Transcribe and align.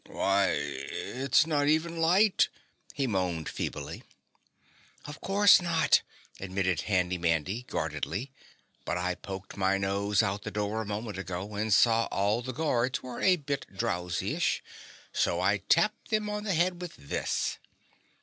"Why, 0.07 0.49
it's 0.55 1.45
not 1.45 1.67
even 1.67 1.97
light!" 2.01 2.49
he 2.95 3.05
moaned 3.05 3.47
feebly. 3.47 4.01
"Of 5.05 5.21
course 5.21 5.61
not," 5.61 6.01
admitted 6.39 6.81
Handy 6.89 7.19
Mandy 7.19 7.67
guardedly, 7.69 8.31
"but 8.83 8.97
I 8.97 9.13
poked 9.13 9.57
my 9.57 9.77
nose 9.77 10.23
out 10.23 10.41
the 10.41 10.49
door 10.49 10.81
a 10.81 10.85
moment 10.87 11.19
ago 11.19 11.53
and 11.53 11.71
saw 11.71 12.05
all 12.05 12.41
the 12.41 12.51
guards 12.51 13.03
were 13.03 13.21
a 13.21 13.35
bit 13.35 13.67
drowsyish, 13.77 14.63
so 15.13 15.39
I 15.39 15.57
tapped 15.57 16.09
them 16.09 16.31
on 16.31 16.45
the 16.45 16.55
head 16.55 16.81
with 16.81 16.95
this." 16.95 17.59